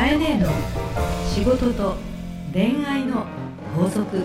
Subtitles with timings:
[0.00, 0.48] カエネの
[1.28, 1.94] 仕事と
[2.54, 3.26] 恋愛の
[3.76, 4.24] 法則。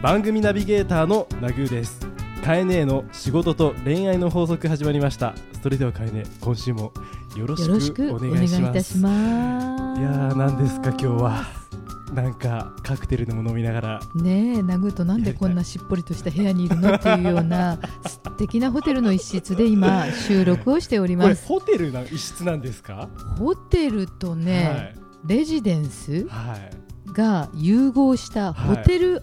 [0.00, 2.06] 番組ナビゲーターのナグーです。
[2.44, 5.34] カエネの仕事と恋愛の法則始まりました。
[5.60, 6.92] それではカエネ今週も
[7.36, 8.78] よろししくお願願いします。
[8.78, 10.00] いします。
[10.00, 11.67] いやー何ですか今日は
[12.12, 21.46] なんかカクテルでも飲みながらねえ、ナグーとなんでこんなしっぽりとした部屋にいるのっていうような 素敵なホテルの一室で今収録をしておりこれます。
[21.46, 23.08] ホテルの一室なんですか？
[23.38, 24.94] ホテルとね、
[25.26, 26.70] レジデンスはい、はい、
[27.12, 29.22] が融合したはいホテル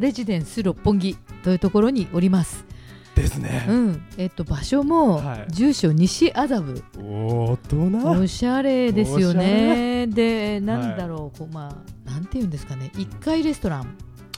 [0.00, 2.64] レジデンス六本木というところにおります。
[3.14, 5.46] ですね、うん、えっと場所もはい。
[5.48, 6.82] 住所西麻布。
[6.96, 8.10] 大人。
[8.10, 10.06] おしゃれですよね。
[10.06, 13.80] で、なんだろう、こうまあなんていうんですかね、一階レストラン。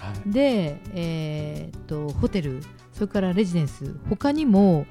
[0.00, 0.30] はい。
[0.30, 2.62] で、えーっとホテル。
[2.92, 3.94] それからレジデンス。
[4.08, 4.86] 他にも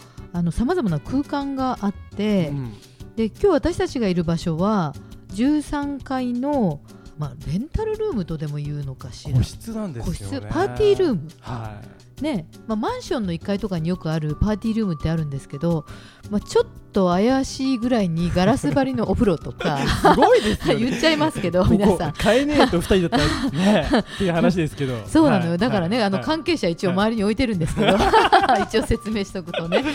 [0.52, 2.74] さまざまな空間があって、うん。
[3.16, 4.94] で今日私たちがいる場所は
[5.34, 6.82] 13階の、
[7.18, 9.38] まあ、レンタルルームとでも言うのかしら。
[9.38, 10.40] 個室なんですよね。
[10.40, 10.54] 個室。
[10.54, 11.22] パーティールーム。
[11.42, 11.82] は
[12.20, 12.24] い。
[12.24, 12.48] ね。
[12.68, 15.86] まあ、マンションの1階とかによくあるパーティールームってあるんですけど、
[16.30, 19.78] まあ、ちょっと怪しいぐらいにガラス張りのお風呂とか。
[20.02, 20.86] すごいですよね。
[20.86, 22.12] 言っちゃいますけどこ皆さん。
[22.12, 25.02] こ買えねえと二人だったらね っていう話ですけど。
[25.08, 25.58] そうなのよ、はい。
[25.58, 26.26] だからね、あのはい。
[26.28, 27.98] はい関係者一応周りに置いてるんですけど、
[28.64, 29.86] 一応説明しておくとね。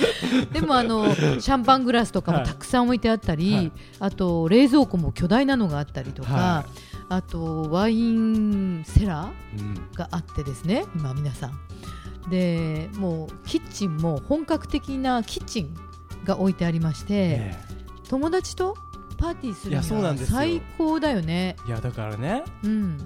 [0.52, 3.72] でもあのシャンパングラスとかもたくさん置いてあったり、はい。
[3.98, 6.64] あと冷蔵庫も巨大なのがあったりとか、は
[7.10, 9.74] あとワインセラいうん。
[9.92, 11.58] ーがあってですね、今皆さん。
[12.30, 15.74] で、もうキッチンも本格的なキッチン
[16.24, 17.70] が置いてありまして、ね
[18.08, 18.76] 友達と
[19.18, 20.36] パーティーするいやそうにはなんですよ。
[20.36, 21.56] 最高だよね。
[21.66, 22.98] いやだからねうん。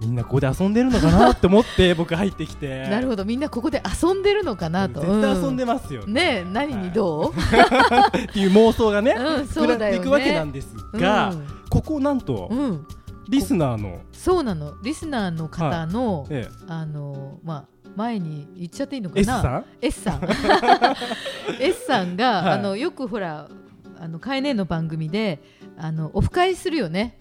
[0.00, 2.88] みんなここで遊んでるのかなって思って 僕入ってきて。
[2.88, 5.00] なるほど、みんなここで遊んでるのかなと。
[5.00, 6.04] 絶対遊んでうますよ。
[6.06, 11.32] ねえ何にどう、っていう妄想がねうん、そういくわけなんですが、
[11.70, 12.86] ここなんとうん、うん
[13.32, 14.74] リスナーの、そうなの。
[14.82, 19.42] リスナーの方の、えあのまあ前に言っちゃっていいのかな。
[19.42, 20.20] さん？S さん
[21.58, 23.48] S さんが、はいあのよくほら
[23.98, 25.40] あのカエネの番組で
[25.78, 27.18] あのオフ会するよね。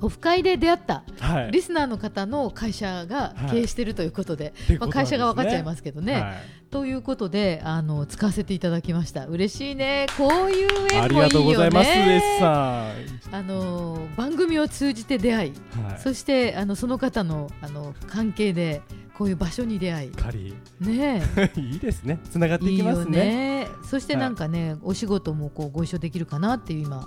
[0.00, 1.52] オフ会で出会ったはい。
[1.52, 6.20] リスナーの方の会社が経営してるということで、まあ、会社が分かっちゃいますけどね。
[6.20, 6.34] はい。
[6.70, 9.26] ということであの使わせていただきました。
[9.26, 10.06] 嬉しいね。
[10.16, 12.86] こういう縁ありがとうもいいよございます、ね
[13.32, 18.82] あの番組を通じて出会い、ん、はい、そしてあのその方のあの関係で
[19.16, 20.10] こういう場所に出会い。
[20.10, 21.22] 仮ね
[21.56, 22.20] いいですね。
[22.30, 23.64] つながってえいきますね。
[23.64, 23.68] ね。
[23.82, 27.02] そしてなんかね、お仕事もこうご一緒できるかなっていう今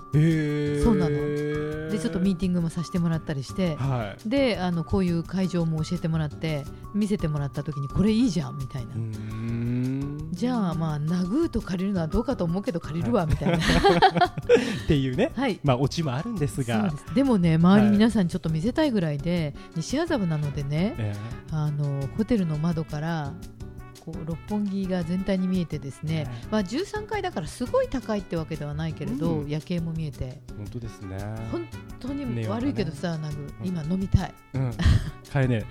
[0.82, 1.16] そうなの。
[1.90, 3.76] でちょっとミーティングもさせてもらったりして。
[3.76, 4.28] はい。
[4.28, 8.94] であのこういう会場も教えてもらって見せてもらった時にこれいいじゃんみたいな
[10.32, 13.58] じゃあまあナグーと借りるのはどうかと思うけど借りるわみたいな。
[13.58, 15.32] っていうね。
[15.34, 15.60] はい。
[15.62, 16.88] まあオチもあるんですが。
[16.88, 17.14] です。
[17.14, 17.92] でもね周りはい。
[17.92, 21.14] 皆さんにちょっと見せたいぐらいで、西麻布なのでねえ
[21.50, 23.32] あのホテルの窓から
[24.00, 29.48] こう六本木が全体に見えてですね、はいまあ、13階だからすごい高いってわけではないけれど、うん。
[29.48, 30.40] 夜景も見えて。
[30.48, 31.18] ー本当ですね。
[31.52, 31.66] 本
[31.98, 34.34] 当に悪いけどさ、ナグうん今飲みたい。
[34.54, 34.70] うん。
[35.48, 35.64] ね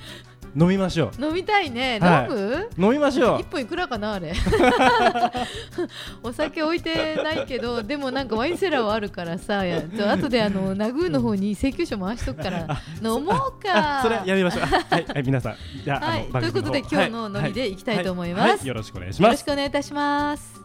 [0.55, 2.31] 飲みましょ飲みたいね、はい。
[2.31, 2.69] 飲む？
[2.77, 3.41] う飲みましょう。
[3.41, 4.33] 一本いくらかなあれ？
[6.23, 12.67] お酒置いてないけどでもなんかワインセラーはあるからさや後であのナグーの方に請求書回しとくから
[13.01, 13.25] 飲もう
[13.61, 13.99] か。
[13.99, 14.63] あそれやめましょう。
[14.63, 15.55] はい、はい、皆さん。
[15.83, 16.27] じゃあ,、はい。
[16.31, 17.75] ということで今日の飲みでい。
[17.75, 18.67] きたいと思います。
[18.67, 19.13] よろしくお願い。
[19.13, 20.59] しよろしますくお願いいたします。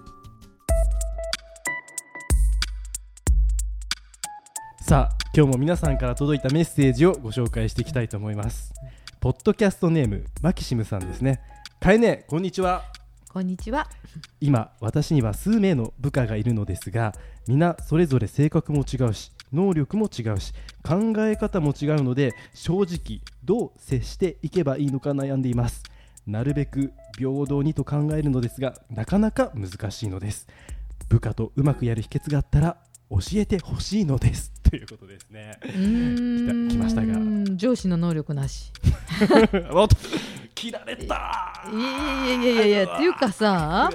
[4.87, 8.75] さあ今日も皆さんから届いたメッセージをご紹介していきたいと思います
[9.25, 11.41] ポッドキャストネームマキシムさんですね。
[11.81, 12.83] かえねこんにちは。
[13.33, 13.89] こんにちは。
[14.39, 17.15] 今私には数名の部下がいるのですが
[17.49, 20.53] 皆それぞれ性格も違うし能力も違うし
[20.83, 25.83] 考え方も違うので正直どう接していけばいいのか悩んでいます。
[26.27, 30.47] なるべく平等にと考えるのですがなかなか難しいのです。
[31.09, 32.77] 部下とうまくやる秘訣があったら
[33.09, 34.53] 教えてほしいのです。
[34.63, 35.59] ということですね。
[35.63, 38.73] 来ましたが上司の能力なし。
[40.55, 43.91] 切られたいやいやいやいやいやっていうかさ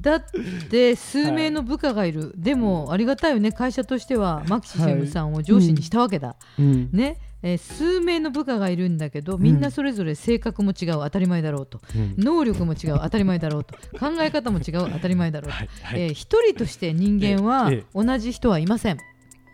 [0.00, 0.24] だっ
[0.68, 3.52] て数名の部下がいる、でもありがたいよね。
[3.52, 6.88] 会社としてはマキシシムさんを上司にしたわけだ、うん。
[6.92, 7.16] ね。
[7.44, 10.86] えー数名の部下がいるんだけどみんなそれぞれ性格も違う。
[10.94, 12.14] 当たり前だろうと、うん。
[12.18, 12.98] 能力も違う。
[13.02, 13.74] 当たり前だろうと。
[13.96, 14.90] 考え方も違う。
[14.92, 15.68] 当たり前だろうと、はい。
[15.82, 16.00] はい。
[16.00, 18.98] えー一人として人間はええ同じ人はいません。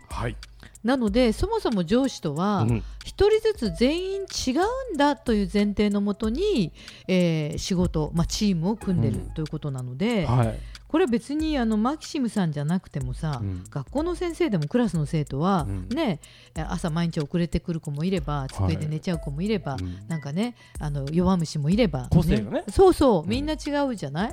[0.09, 0.35] はい
[0.83, 2.83] なのでそもそも上司とはうん。
[3.03, 4.51] 一人ずつ全員違
[4.91, 6.71] うんだという前提のもとに、
[7.07, 9.29] えー仕事、まあ、チームを組んでるうん。
[9.31, 10.59] ということなので、はい。
[10.87, 13.63] これは別にあのマキシムさんじゃなくてもさ、うん。
[13.69, 15.89] 学校の先生でもクラスの生徒は、うん。
[15.89, 16.19] ね
[16.55, 20.07] 朝毎日遅れてくる子もいれば机で寝ちゃう子もいれば、うん。
[20.07, 22.63] なんかねあの弱虫もいれば、個性がね。
[22.69, 23.29] そうそううん。
[23.29, 24.31] みんな違うじゃない、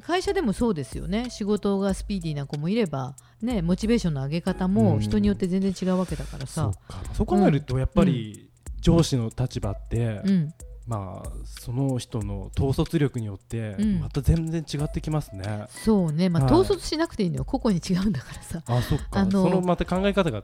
[0.00, 1.28] 会社でもそうですよね。
[1.30, 4.74] 仕事がスピーディーな子もいれば、ね、モチベーションの上げ方うん。
[4.74, 6.62] も人によって全然違うわけだからさ。
[6.62, 7.14] そう、か。
[7.14, 8.50] そう考えるとやっぱり
[8.80, 10.54] 上司の立場って、うん、
[10.86, 14.00] まあその人の統率力によってうん。
[14.00, 16.52] また全然違ってきますね、そうね、まあ、はい。
[16.52, 17.44] 統率しなくていいのよ。
[17.44, 18.62] 個々に違うんだからさ。
[18.66, 19.20] あそっか。
[19.20, 20.42] あのそのまた考え方が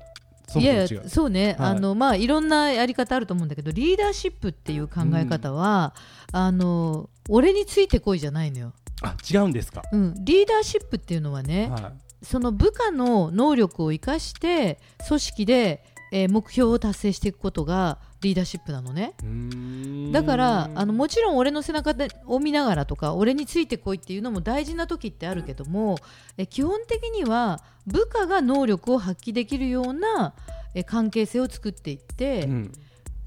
[0.51, 1.71] そいやそうね、はい。
[1.73, 5.95] あのまあいろんなやり方あると思うんだけどリーダーシップっていう考え方は、
[6.33, 8.73] あの俺についてこいじゃないのよ、
[9.03, 11.93] あ違うんですか、うん、リーダーシップっていうのはね、は
[12.23, 19.13] その部下の能力を生かして組織で、えー目標を達成していくことがリーダーシップなのね。
[20.11, 25.99] だからあのもちろん俺の背中でを見ながらとか俺についてこいっていうのも大事な時ってあるけども
[26.39, 30.35] え基本的には部下が能力を発揮できるような
[30.75, 32.73] え関係性を作っていって、うん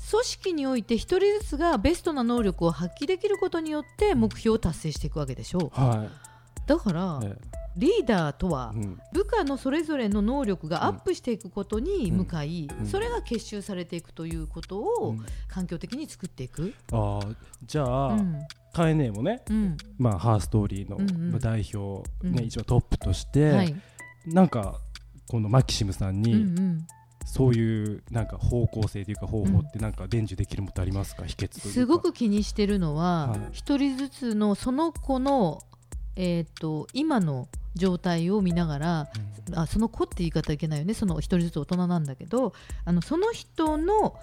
[0.10, 5.80] 組織において一人ずつがベストな能力を発揮できることによって目標を達成していくわけでしょう。
[5.80, 6.08] は
[6.66, 7.36] だから、い、え。
[7.78, 8.74] リーダーとは
[9.14, 12.86] 部下のそれぞれの能力がアップしていくことに向かい、うん。
[12.86, 15.26] それが結集されていくということをうん。
[15.48, 16.74] 環境的に作っていく？
[16.92, 18.40] あーじゃあ、うん。
[18.74, 19.78] カエネもね、うん。
[19.98, 22.34] まあ、ハーストーリーの代表、うん。
[22.34, 23.76] ね一応トップとして、はい。
[24.26, 24.76] なんか
[25.30, 26.88] このマキシムさんうんに、うん
[27.26, 31.70] そういうなんか方向性というか方法ってなんか伝授できるものってありますか、秘訣というか。
[31.70, 33.40] すごく気にしてるのははい。
[33.52, 35.62] 一、人ずつのその子の、
[36.16, 39.10] えー、と今の状態を見ながら
[39.54, 40.94] あその子って言い方いけないよね。
[40.94, 42.54] その一人ずつ大人なんだけど
[42.86, 44.16] あのその人の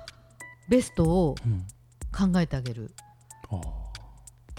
[0.69, 1.67] ベストをうんうん。
[2.11, 2.91] 考えてあげる。
[3.51, 3.88] あー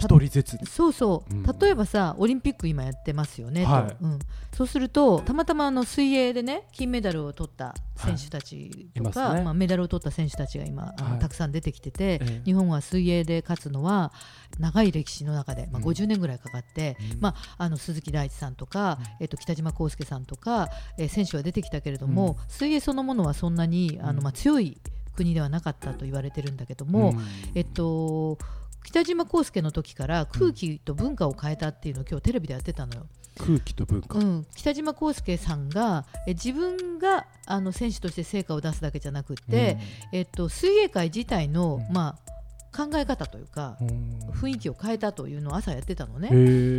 [0.00, 0.58] 一人ずつ。
[0.70, 1.42] そうそう、うん。
[1.58, 3.96] 例えばさオリンピック今やってますよね、とはい。
[4.00, 4.18] うん、
[4.52, 9.42] そうするとたまたまあの水泳でね金メダルを取った選手たちとか、いますね。
[9.42, 11.18] まあ、メダルを取った選手たちが今、はい。
[11.20, 12.42] たくさん出てきてて、ええ。
[12.44, 14.12] 日本は水泳で勝つのは
[14.58, 15.86] 長い歴史の中で、まあ、うん。
[15.86, 17.20] 50年ぐらいかかって、うん。
[17.20, 20.68] まあ、あの鈴木大地さんとか、えっと、北島康介さんとか、
[20.98, 24.78] えー選手は出てきたけれども、水泳そのものはそんなにあの、まあ、強い
[25.16, 27.18] 国ではなかったと言われてるんだけども、うん。
[27.54, 28.38] えっと、
[28.84, 33.06] 北島康介の時から空気と文化を変えたっていうのを今日テレビでやってたのよ。
[33.38, 39.78] 空気と文化、うん、北島康介さんがえ自分があの選手として成果を出すだけじゃなくって、
[40.12, 41.94] えっと、水泳界自体の、うん。
[41.94, 44.18] まあ、考え方というかうん。
[44.32, 46.28] 雰囲気を変えたというのを朝やってたのね。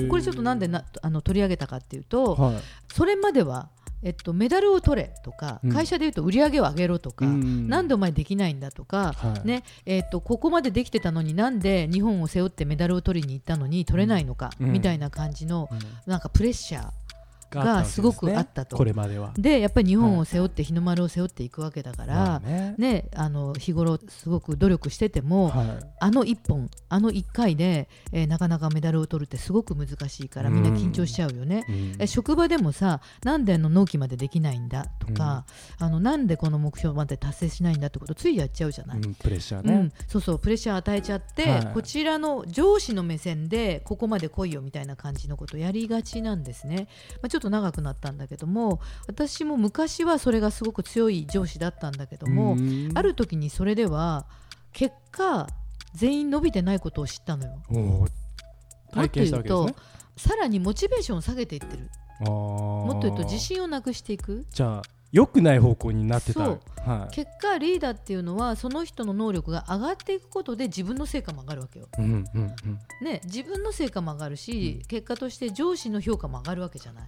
[0.09, 2.55] これちょっとなんでなあの取り上げたかっていうと、はい。
[2.93, 3.69] それまでは、
[4.03, 5.71] えっと、メダルを取れとか、うん。
[5.71, 7.67] 会社でいうと売り上げを上げろとか、うん。
[7.67, 9.47] なんでお前できないんだとか、はい。
[9.47, 14.71] ねえっとここまでできてたのになんで日本を背負ってメダルを取りに行ったのに取れないのか、うん。
[14.71, 15.79] みたいな感じのうん。
[16.05, 16.89] なんかプレッシャー
[17.59, 18.77] がすごくあったと。
[18.77, 19.33] これまでは。
[19.37, 25.67] でやっぱり日本を背負って日の丸を背負っていくわけだから、まあねね、あの日頃すごく努力してても、はい。
[25.99, 31.65] あの1本あの1回で、えーなかなかメダルを取るってすごく難しいからみんな緊張しちゃうよね。
[31.67, 31.95] うん。
[31.99, 35.45] え職場でもさなんであの納期までできないんだとか、
[35.77, 38.99] あのなんでこの目標まで達成しないんだってことついやっちゃうじゃない。
[38.99, 39.73] うんプレッシャーね。
[39.73, 41.67] うん、そうそうプレッシャー与えちゃって、はい。
[41.73, 46.87] こちらの上司の目線でここまで来いよみたいな感じのことをやりがちなんですね、
[47.21, 52.91] まあ、ちょっと長くなったんだけども私も昔はそれがすごく強い上司だったんだけども、うん。
[52.93, 54.25] ある時にそれでは
[54.71, 55.47] 結果
[55.93, 57.61] 全員伸びてないことを知ったのよ。
[57.69, 59.69] もっと言うと
[60.15, 61.89] さらにモチベーションを下げていってる。
[62.21, 64.45] ももっと言うと自信をなくしていく。
[64.51, 64.81] じゃあ
[65.11, 66.49] 良くない方向になってた。
[66.49, 67.13] はい。
[67.13, 71.87] 結果リーダーっていうのはその人の能力が上がっていくことで自分の成果も上がるわけよ。
[71.97, 72.55] うんうんうん。
[73.05, 77.07] ね、自分の成果も上がるし、結果として上司の評価も上がるわけじゃない。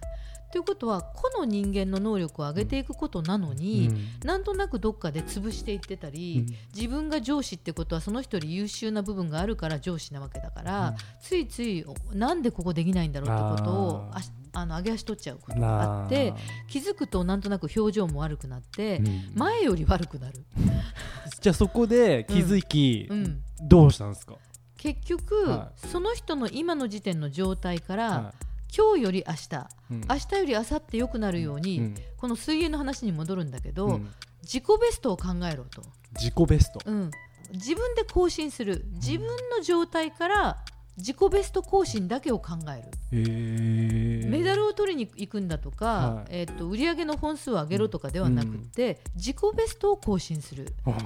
[0.52, 3.90] ということは個の人間の能力を上げていくことなのに、
[4.22, 14.10] なんとなくどっかで潰していってたり、自分が上司ってことはその人より優秀な部分があるから上司なわけだから、ついついおなんでここできないんだろうってことを
[14.54, 16.36] あの上げ足取っちゃうことうんがあってな
[16.68, 19.32] 気づくとなんとなく表情も悪くなって、うん。
[19.34, 20.44] 前より悪くなる。
[21.40, 23.42] じゃあそこで気づきうん。
[23.60, 24.36] どうしたんですか？
[24.76, 28.34] 結局、はその人の今の時点の状態から、は
[28.76, 29.58] 今日より明日い
[29.90, 30.00] うん。
[30.08, 31.94] 明日より明後日良くなるように、うん。
[32.16, 34.10] この水泳の話に戻るんだけど、うん。
[34.42, 35.82] 自己ベストを考えろと、
[36.14, 36.80] 自己ベスト。
[36.84, 37.10] うん、
[37.52, 38.84] 自分で更新する。
[38.92, 40.64] 自分の状態から
[40.96, 44.28] 自己ベスト更新だけを考える。
[44.30, 46.26] メダルを取りに行くんだとか、はい。
[46.30, 50.72] えー、と売上の本数を上げろとかではなくって、自己ベストを更新する。
[50.86, 50.96] あ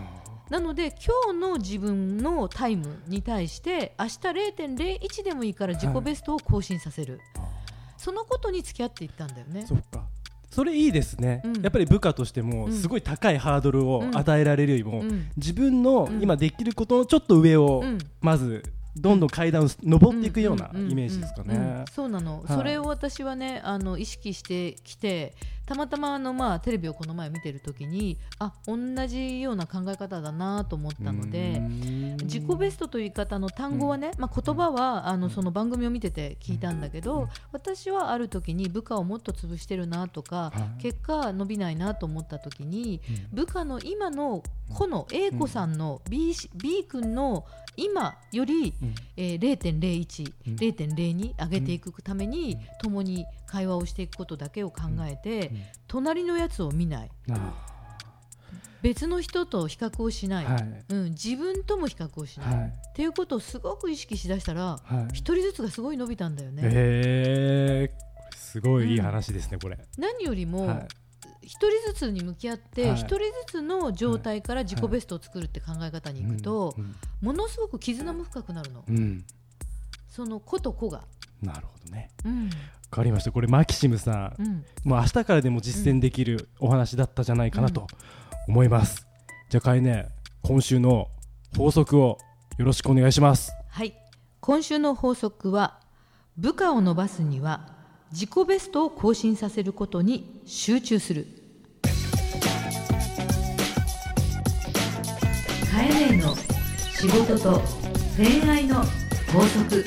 [0.50, 4.12] なので今日の自分のタイムに対して明日
[4.56, 7.20] 0.01でもいいから自己ベストを更新させる、
[7.96, 9.60] そのことに付き合っていったんだよね。
[9.60, 9.66] ー。
[9.66, 10.04] そっか。
[10.50, 11.62] それいいですね、うん。
[11.62, 15.30] やっぱり部下としてもうんすごい高いハードルを与えられるよりも、うん。
[15.36, 17.98] 自分のうん今できることのちょっと上をうん。
[18.20, 18.62] まず
[19.00, 21.84] どんどん階段を登っていくようなイメージですかね。
[21.92, 22.56] そうなの、はい。
[22.56, 25.34] それを私はねあの意識してきて
[25.68, 31.60] たまたまあの、まあ、テレビをこの前見てる時にあ同じような考え方だなと思ったので。
[32.28, 40.82] 自己ベストという言い方の単語はね、まあ、言葉はあのその番組を見てて聞いたんだけど私はある時に部下をもっと潰してるなとかはい。
[40.82, 43.00] 結果伸びないなと思った時に
[43.32, 43.36] うん。
[43.36, 44.42] 部下の今の
[44.74, 47.46] この A 子さんの B, B 君の
[47.76, 48.94] 今より、うん。
[49.16, 50.54] えー、0.01、うん。
[50.56, 57.10] 0.02上げていくために、共に会話をしていくことだけを考えて、うん隣のやつを見ない。
[57.30, 57.54] あ
[58.82, 60.84] 別の人と比較をしない、ーはい。
[60.90, 62.68] うん、自分とも比較をしない、はい。
[62.68, 65.14] っていうことをすごく意識しだしたらはい。
[65.14, 66.62] 一人ずつがすごい伸びたんだよね。
[66.62, 66.70] へ
[67.90, 67.90] え。
[68.36, 69.78] すごいいい話ですねこれ。
[69.96, 70.88] 何よりも、はい。
[71.42, 72.96] 一人ずつに向き合ってはい。
[72.96, 76.94] 一、人ずつの状態から自己ベストを作るって考え方にいくと、うん。
[77.22, 79.24] ものすごく絆も深くなるの、うんうん。
[80.08, 81.04] その子と子が。
[81.42, 82.10] なるほどね。
[82.24, 82.44] うん。
[82.46, 82.50] わ
[82.90, 83.32] かりました。
[83.32, 87.86] これマキシムさんうん、もう明日からでも実践できるお話だったじゃないかなと
[88.46, 89.06] 思います。
[89.50, 90.08] じゃあかえね
[90.42, 91.08] 今週の
[91.56, 92.18] 法則を
[92.56, 93.52] よろしくお願いします。
[93.68, 93.94] はい。
[94.40, 95.80] 今週の法則は
[96.36, 97.76] 部下を伸ばすには
[98.12, 101.26] 自己ベストを更新させることに集中する。
[105.70, 106.34] カエネの
[106.94, 107.62] 仕事と
[108.16, 108.82] 恋愛の
[109.32, 109.84] 法則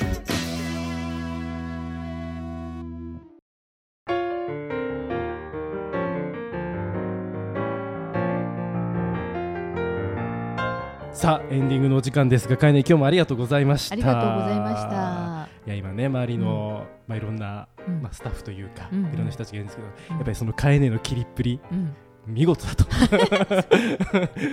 [11.13, 13.93] さあエンディングのお時間ですがかえね今日もありがとうございました。
[13.93, 15.49] ありがとうございました。
[15.67, 18.01] いや今ね周りの、まあいろんな、うん。
[18.01, 20.15] まあスタッフというか、うんいろんな人たちがいるんですけど、うん。
[20.15, 21.93] やっぱりそのかえねの切りっぷりうん、
[22.27, 22.85] 見事だと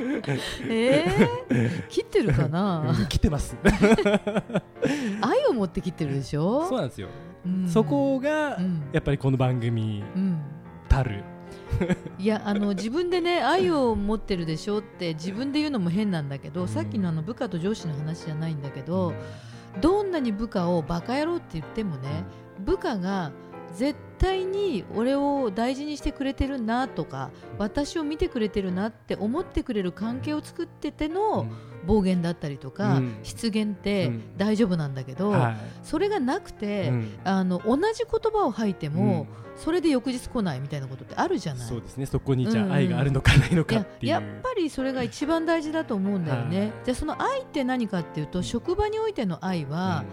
[0.69, 2.95] えー、切ってるかな？
[2.99, 3.57] うん切ってます。
[5.23, 6.67] 愛を持って切ってるでしょ？
[6.67, 7.09] そうなんですよ。
[7.47, 7.69] うん。
[7.69, 8.83] そこが、うん。
[8.93, 10.43] やっぱりこの番組うん。
[10.89, 11.23] たる。
[12.19, 16.69] いやあの自分でね愛を持ってるでしょって自分で言うのも変なんだけど、うん。
[16.69, 19.13] さっきのあの部下と上司の話じゃないんだけど、
[19.81, 22.25] どんなに部下をバカ野郎って言ってもね
[22.59, 23.33] 部下が
[23.75, 31.47] 絶対に俺を大事にしてくれてるなとか私を見てくれてるなって思ってくれる関係を作ってての
[31.87, 33.19] 暴言だったりとか、うん。
[33.23, 34.37] 失言ってうん。
[34.37, 35.57] 大丈夫なんだけど、はい。
[35.83, 37.19] それがなくて、うん。
[37.25, 41.67] あの同じ言葉を吐いても、それで翌日来ないみたいなことってあるじゃない。
[41.69, 42.07] そうですね。
[42.07, 42.73] そこにじゃうん。
[42.73, 46.73] あ愛があるのかないのかっていう、やっぱりそれが一番大事だと思うんだよね、はい。
[46.85, 50.05] じゃあその愛って何かっていうと職場においての愛は、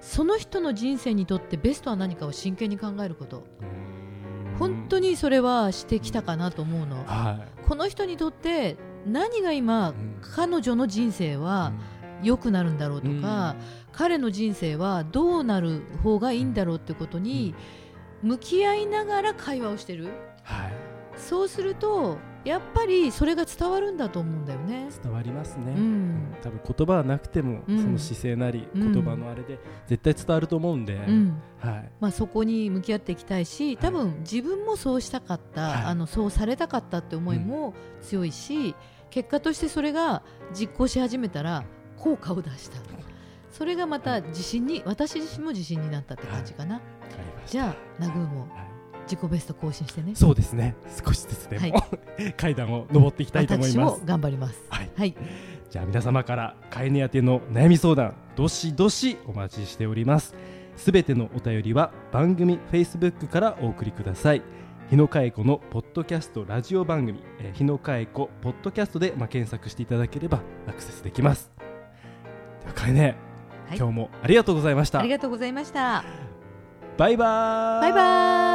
[0.00, 3.44] その人の人生にとってベストは何かを真剣に考えること。
[3.60, 4.58] うん。
[4.58, 7.04] 本当にそれはしてきたかなと思うの。
[7.04, 8.76] はこの人にとって
[9.06, 10.18] 何が今、うん。
[10.20, 11.72] 彼女の人生いは
[12.22, 13.56] 良くなるんだろうとか、
[13.92, 17.54] 彼の人生はどうなる方がいいんだろうってことに
[18.22, 20.08] 向き合いながら会話をしてる。
[20.42, 20.72] はい。
[21.16, 24.88] そうするとやっぱりそれが伝わるんだと思うんだよね。
[25.02, 26.34] 伝わりますね、うん。
[26.42, 27.82] 多分言葉はなくても、うん。
[27.82, 28.92] その姿勢なりうん。
[28.92, 31.42] 言葉のあれで絶対伝わると思うんで、うん。
[31.58, 31.92] はい。
[32.00, 35.82] まあ、そこに向き合っていきたいし多分自分もそうしたかった、はい。
[35.84, 38.74] あのそうされたかったって思いも強いし、
[39.10, 40.22] 結果としてそれが
[40.58, 41.64] 実行し始めたら
[41.98, 42.78] 効果を出した。
[43.50, 46.86] それがまた自信に私自身も自信になったって感じかな、わか
[47.18, 47.48] りました。
[47.48, 48.40] じゃあナグーも。
[48.42, 48.79] はい
[49.10, 50.12] 自己ベスト更新してね。
[50.14, 50.76] そうですね。
[51.04, 51.84] 少しずつでも、
[52.38, 54.62] 階段を登っていきたいと思い私もます頑張ります。
[54.68, 54.90] はい。
[54.96, 55.16] はい。
[55.68, 60.36] じゃあ皆様から飼い寝宛ての悩み相談どしどしお待ちしております。
[60.76, 64.42] すべてのお便りは番組 Facebook からお送りください。
[64.88, 71.50] 日野佳恵子のポッドキャストラジオ番組、えー日野佳恵子ポッドキャストで、まあ、検索していただければアクセスできます。
[72.62, 73.14] では飼い寝、はい。
[73.76, 75.00] 今日もありがとうございました。
[75.00, 76.04] ありがとうございました。
[76.96, 77.80] バイバーイ。
[77.82, 78.49] バイバーイ